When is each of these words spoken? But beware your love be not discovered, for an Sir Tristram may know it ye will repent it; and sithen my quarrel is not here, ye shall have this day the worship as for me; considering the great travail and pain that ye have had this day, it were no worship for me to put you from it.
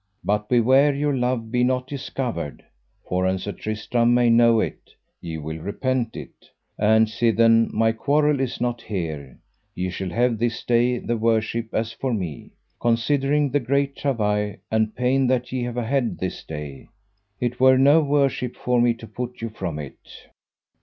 But 0.23 0.49
beware 0.49 0.95
your 0.95 1.15
love 1.15 1.51
be 1.51 1.63
not 1.63 1.85
discovered, 1.85 2.63
for 3.07 3.27
an 3.27 3.37
Sir 3.37 3.51
Tristram 3.51 4.15
may 4.15 4.31
know 4.31 4.59
it 4.59 4.95
ye 5.21 5.37
will 5.37 5.59
repent 5.59 6.15
it; 6.17 6.49
and 6.79 7.07
sithen 7.07 7.69
my 7.71 7.91
quarrel 7.91 8.39
is 8.39 8.59
not 8.59 8.81
here, 8.81 9.37
ye 9.75 9.91
shall 9.91 10.09
have 10.09 10.39
this 10.39 10.63
day 10.63 10.97
the 10.97 11.17
worship 11.17 11.71
as 11.71 11.91
for 11.91 12.15
me; 12.15 12.49
considering 12.79 13.51
the 13.51 13.59
great 13.59 13.95
travail 13.95 14.55
and 14.71 14.95
pain 14.95 15.27
that 15.27 15.51
ye 15.51 15.61
have 15.65 15.75
had 15.75 16.17
this 16.17 16.43
day, 16.43 16.87
it 17.39 17.59
were 17.59 17.77
no 17.77 18.01
worship 18.01 18.55
for 18.55 18.81
me 18.81 18.95
to 18.95 19.05
put 19.05 19.39
you 19.39 19.49
from 19.51 19.77
it. 19.77 20.31